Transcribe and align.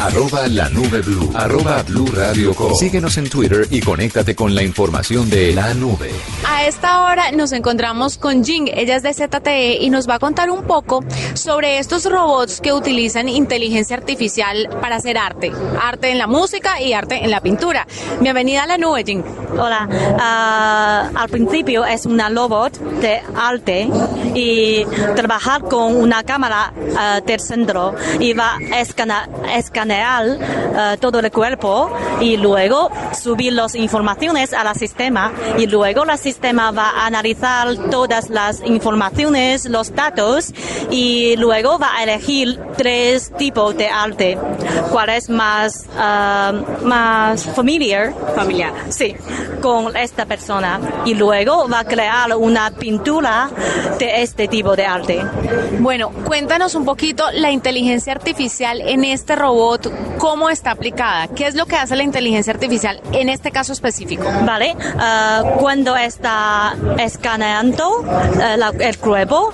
arroba 0.00 0.46
la 0.48 0.68
nube 0.70 1.02
blue, 1.02 1.30
arroba 1.34 1.82
blue 1.82 2.06
radio 2.14 2.54
com. 2.54 2.74
Síguenos 2.74 3.18
en 3.18 3.28
Twitter 3.28 3.66
y 3.70 3.80
conéctate 3.80 4.34
con 4.34 4.54
la 4.54 4.62
información 4.62 5.28
de 5.28 5.52
la 5.52 5.74
nube. 5.74 6.10
A 6.48 6.64
esta 6.64 7.02
hora 7.04 7.30
nos 7.32 7.52
encontramos 7.52 8.16
con 8.16 8.42
Jing, 8.42 8.68
ella 8.74 8.96
es 8.96 9.02
de 9.02 9.12
ZTE 9.12 9.76
y 9.80 9.90
nos 9.90 10.08
va 10.08 10.14
a 10.14 10.18
contar 10.18 10.50
un 10.50 10.64
poco 10.64 11.04
sobre 11.34 11.78
estos 11.78 12.06
robots 12.10 12.60
que 12.62 12.72
utilizan 12.72 13.28
inteligencia 13.28 13.96
artificial 13.96 14.68
para 14.80 14.96
hacer 14.96 15.18
arte, 15.18 15.52
arte 15.80 16.10
en 16.10 16.18
la 16.18 16.26
música 16.26 16.80
y 16.80 16.94
arte 16.94 17.22
en 17.22 17.30
la 17.30 17.40
pintura. 17.42 17.86
Bienvenida 18.20 18.62
a 18.62 18.66
la 18.66 18.78
nube, 18.78 19.04
Jing. 19.04 19.22
Hola, 19.58 19.88
Ah, 20.18 21.10
al 21.14 21.28
principio 21.28 21.84
es 21.84 22.06
una 22.06 22.28
robot 22.30 22.78
de 23.00 23.20
arte 23.36 23.88
y 24.34 24.84
trabajar 25.14 25.62
con 25.62 25.94
una 25.96 26.22
cámara 26.22 26.72
del 27.26 27.40
centro 27.40 27.94
y 28.18 28.32
va 28.32 28.56
a 28.56 28.80
escana- 28.80 29.28
escanear 29.54 29.89
ah, 29.92 30.96
todo 31.00 31.20
el 31.20 31.30
cuerpo 31.30 31.90
y 32.20 32.36
luego 32.36 32.90
subir 33.12 33.52
las 33.52 33.74
informaciones 33.74 34.52
al 34.52 34.74
sistema 34.76 35.32
y 35.58 35.66
luego 35.66 36.04
el 36.04 36.18
sistema 36.18 36.70
va 36.70 36.90
a 36.90 37.06
analizar 37.06 37.74
todas 37.90 38.30
las 38.30 38.62
informaciones, 38.64 39.64
los 39.66 39.94
datos 39.94 40.52
y 40.90 41.36
luego 41.36 41.78
va 41.78 41.96
a 41.96 42.02
elegir 42.04 42.58
tres 42.76 43.32
tipos 43.36 43.76
de 43.76 43.88
arte. 43.88 44.38
¿Cuál 44.90 45.10
es 45.10 45.28
más, 45.30 45.86
ah, 45.96 46.52
más 46.82 47.44
familiar? 47.46 48.12
Familiar. 48.34 48.72
Sí, 48.88 49.14
con 49.60 49.96
esta 49.96 50.26
persona. 50.26 50.80
Y 51.04 51.14
luego 51.14 51.68
va 51.68 51.80
a 51.80 51.84
crear 51.84 52.36
una 52.36 52.70
pintura 52.70 53.50
de 53.98 54.22
este 54.22 54.48
tipo 54.48 54.76
de 54.76 54.86
arte. 54.86 55.24
Bueno, 55.78 56.10
cuéntanos 56.24 56.74
un 56.74 56.84
poquito 56.84 57.24
la 57.32 57.50
inteligencia 57.50 58.12
artificial 58.12 58.80
en 58.80 59.04
este 59.04 59.36
robot, 59.36 59.79
cómo 60.18 60.50
está 60.50 60.72
aplicada, 60.72 61.28
qué 61.28 61.46
es 61.46 61.54
lo 61.54 61.66
que 61.66 61.76
hace 61.76 61.96
la 61.96 62.02
inteligencia 62.02 62.52
artificial 62.52 63.00
en 63.12 63.28
este 63.28 63.50
caso 63.50 63.72
específico. 63.72 64.24
¿Vale? 64.44 64.76
Ah, 64.98 65.42
cuando 65.58 65.96
está 65.96 66.74
escaneando 66.98 68.04
eh, 68.42 68.56
la- 68.56 68.72
el 68.78 68.98
cuerpo, 68.98 69.52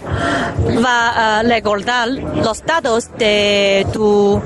va 0.84 1.38
a 1.38 1.42
recordar 1.42 2.08
los 2.08 2.64
datos 2.64 3.08
de 3.18 3.86
tu... 3.92 4.40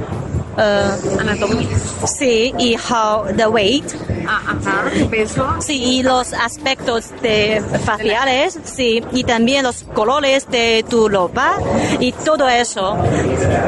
eh, 0.58 0.90
Anatomía. 1.20 1.68
sí, 2.06 2.52
y 2.58 2.76
how 2.76 3.24
the 3.36 3.46
weight. 3.46 3.84
Ah, 4.26 4.40
ajá, 4.46 4.84
peso. 5.10 5.46
Sí, 5.60 5.82
y 5.82 6.02
los 6.02 6.32
aspectos 6.32 7.10
de 7.22 7.62
faciales, 7.84 8.58
sí, 8.64 9.02
y 9.12 9.24
también 9.24 9.64
los 9.64 9.84
colores 9.94 10.48
de 10.50 10.84
tu 10.88 11.08
ropa 11.08 11.54
y 11.98 12.12
todo 12.12 12.48
eso 12.48 12.96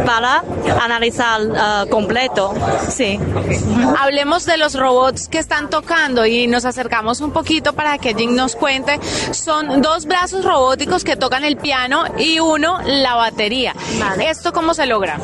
para 0.06 0.44
analizar 0.80 1.40
ah, 1.56 1.84
completo, 1.90 2.54
sí. 2.88 3.18
Hablemos 3.98 4.46
de 4.46 4.56
los 4.56 4.74
robots 4.74 5.28
que 5.28 5.38
están 5.38 5.70
tocando 5.70 6.26
y 6.26 6.46
nos 6.46 6.64
acercamos 6.64 7.20
un 7.20 7.32
poquito 7.32 7.72
para 7.72 7.98
que 7.98 8.14
Jing 8.14 8.34
nos 8.34 8.56
cuente. 8.56 8.98
Son 9.32 9.82
dos 9.82 10.06
brazos 10.06 10.44
robóticos 10.44 11.04
que 11.04 11.16
tocan 11.16 11.44
el 11.44 11.56
piano 11.56 12.04
y 12.18 12.40
uno 12.40 12.80
la 12.84 13.14
batería. 13.14 13.74
Vale. 13.98 14.30
¿Esto 14.30 14.52
cómo 14.52 14.74
se 14.74 14.86
logra? 14.86 15.18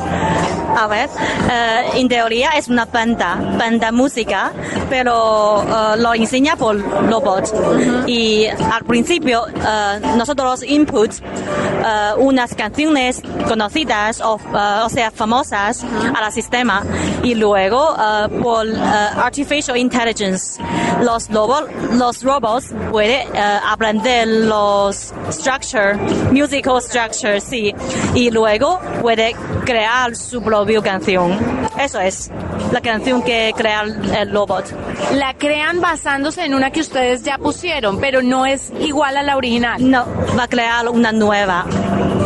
A 0.77 0.87
ver, 0.87 1.09
eh, 1.51 1.89
en 1.95 2.07
teoría 2.07 2.51
es 2.51 2.67
una 2.67 2.85
banda, 2.85 3.35
banda 3.57 3.91
música, 3.91 4.51
pero 4.89 5.63
eh, 5.63 5.97
lo 5.97 6.13
enseña 6.13 6.55
por 6.55 6.79
robot. 7.09 8.05
Y 8.07 8.45
al 8.47 8.83
principio 8.85 9.47
eh, 9.47 9.99
nosotros 10.15 10.63
input 10.63 11.11
eh, 11.13 12.11
unas 12.17 12.53
canciones 12.55 13.21
conocidas 13.47 14.21
o, 14.21 14.33
o 14.35 14.89
sea 14.89 15.11
famosas 15.11 15.83
al 15.83 16.31
sistema. 16.31 16.83
Y 17.23 17.35
luego 17.35 17.95
por 18.41 18.65
artificial 18.77 19.77
intelligence 19.77 20.61
los 21.01 21.29
robots 21.29 21.67
los 21.93 22.23
robots 22.23 22.73
pueden 22.91 23.27
aprender 23.35 24.27
los 24.27 25.13
structure 25.31 25.95
musical 26.31 26.81
structure 26.81 27.39
sí. 27.41 27.73
Y 28.13 28.31
luego 28.31 28.79
puede 29.01 29.35
crear 29.65 30.15
su 30.15 30.41
propia 30.59 30.81
canción 30.81 31.37
eso 31.79 31.99
es 31.99 32.29
la 32.71 32.81
canción 32.81 33.21
que 33.21 33.53
crea 33.55 33.83
el 33.83 34.31
robot 34.31 34.65
La 35.13 35.33
crean 35.33 35.79
basándose 35.81 36.43
en 36.43 36.53
una 36.53 36.71
que 36.71 36.81
ustedes 36.81 37.23
ya 37.23 37.37
pusieron, 37.37 37.99
pero 37.99 38.21
no 38.21 38.45
es 38.45 38.71
igual 38.79 39.15
a 39.17 39.23
la 39.23 39.37
original. 39.37 39.77
no 39.89 40.05
va 40.37 40.43
a 40.43 40.47
crear 40.47 40.87
una 40.89 41.11
nueva 41.11 41.65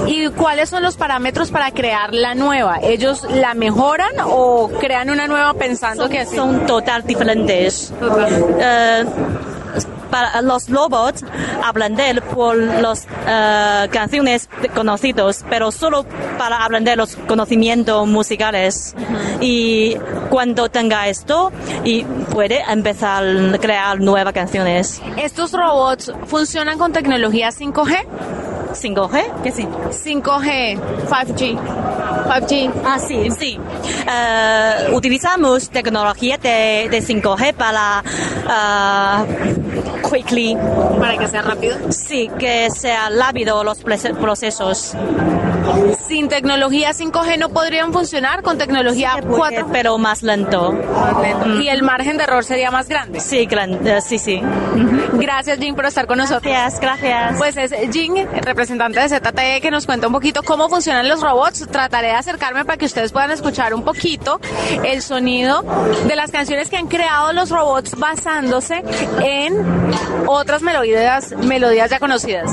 ¿Y 0.08 0.28
cuáles 0.30 0.70
son 0.70 0.84
los 0.84 0.98
parámetros 0.98 1.50
para 1.50 1.72
crear 1.72 2.14
la 2.14 2.36
nueva? 2.36 2.80
¿Ellos 2.82 3.24
la 3.30 3.54
mejoran 3.54 4.12
o 4.26 4.70
crean 4.80 5.10
una 5.10 5.28
nueva 5.28 5.54
pensando 5.54 6.04
son, 6.04 6.12
que 6.12 6.20
así? 6.20 6.36
son 6.36 6.66
total 6.66 7.04
diferentes 7.06 7.94
Eh, 8.60 9.06
para 10.14 10.44
los 10.44 10.70
robots 10.70 11.26
aprender 11.64 12.22
por 12.22 12.56
las 12.56 13.08
canciones 13.90 14.48
conocidos, 14.76 15.44
pero 15.50 15.72
solo 15.72 16.06
para 16.38 16.64
aprender 16.64 17.00
los 17.00 17.16
conocimientos 17.16 18.08
musicales. 18.08 18.96
Y 19.42 19.96
cuando 20.30 20.70
tenga 20.70 21.08
esto, 21.08 21.52
y 21.84 22.04
puede 22.04 22.62
empezar 22.70 23.24
a 23.26 23.58
crear 23.58 24.00
nuevas 24.00 24.34
canciones. 24.34 25.02
¿Estos 25.18 25.52
robots 25.52 26.12
funcionan 26.28 26.78
con 26.78 26.94
tecnología 26.94 27.50
5G? 27.50 28.06
5G, 28.74 29.42
¿qué 29.44 29.52
sí? 29.52 29.64
5G, 29.64 30.80
5G, 31.08 31.60
5G. 32.28 32.72
Ah, 32.84 33.00
sí, 33.00 33.30
sí. 33.32 33.60
Eh, 34.10 34.92
utilizamos 34.94 35.70
tecnología 35.70 36.38
de, 36.38 36.88
de 36.90 37.02
5G 37.02 37.54
para 37.54 38.04
ah, 38.48 39.26
quickly, 40.14 40.56
Para 41.00 41.18
que 41.18 41.28
sea 41.28 41.42
rápido. 41.42 41.78
sí, 41.92 42.30
que 42.38 42.70
sea 42.70 43.10
rápido 43.10 43.64
los 43.64 43.84
proce- 43.84 44.16
procesos. 44.16 44.94
Sin 46.08 46.28
tecnología 46.28 46.92
5G 46.94 47.38
no 47.40 47.50
podrían 47.50 47.94
funcionar 47.94 48.44
con 48.44 48.58
tecnología 48.58 49.14
Puede, 49.22 49.36
4 49.38 49.68
pero 49.72 49.98
más 49.98 50.22
lento. 50.22 50.74
y 51.60 51.68
el 51.68 51.84
margen 51.84 52.18
de 52.18 52.24
error 52.24 52.44
sería 52.44 52.70
más 52.70 52.88
grande. 52.90 53.20
Sí, 53.20 53.46
gran- 53.46 53.86
eh, 53.88 54.02
sí, 54.02 54.20
sí. 54.20 54.42
Gracias, 55.14 55.58
Jing, 55.60 55.76
por 55.76 55.86
estar 55.86 56.06
con 56.06 56.18
nosotros. 56.18 56.44
Gracias, 56.44 56.80
gracias. 56.80 57.38
Pues 57.38 57.58
es 57.58 57.74
Jing, 57.92 58.18
el 58.18 58.44
representante 58.44 59.00
de 59.00 59.10
ZTE, 59.10 59.62
que 59.62 59.72
nos 59.72 59.86
cuenta 59.86 60.08
un 60.08 60.14
poquito 60.14 60.44
cómo 60.44 60.70
funcionan 60.70 61.08
los 61.08 61.22
robots. 61.22 61.66
Trataré 61.72 62.08
de 62.08 62.14
acercarme 62.14 62.66
para 62.66 62.78
que 62.78 62.86
ustedes 62.86 63.12
puedan 63.12 63.32
escuchar 63.32 63.74
un 63.74 63.84
poquito 63.84 64.40
el 64.84 65.02
sonido 65.02 65.64
de 66.08 66.16
las 66.16 66.32
canciones 66.32 66.70
que 66.70 66.78
han 66.78 66.88
creado 66.88 67.32
los 67.34 67.50
robots 67.50 67.98
basándose 67.98 68.84
en 69.22 69.56
otras 70.28 70.62
melodías, 70.62 71.32
melodías 71.38 71.90
ya 71.90 72.00
conocidas. 72.00 72.52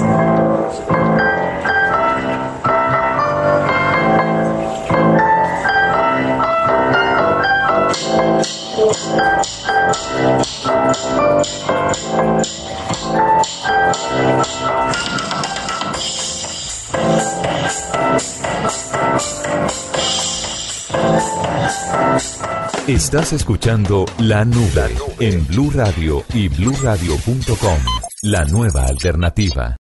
Estás 22.90 23.32
escuchando 23.32 24.04
La 24.18 24.44
Nube 24.44 24.96
en 25.20 25.46
Blue 25.46 25.70
Radio 25.72 26.24
y 26.34 26.48
bluradio.com. 26.48 27.78
La 28.22 28.44
nueva 28.46 28.84
alternativa. 28.86 29.76